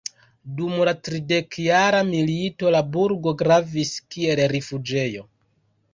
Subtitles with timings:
[0.59, 5.29] Dum la Tridekjara milito la burgo gravis kiel rifuĝejo.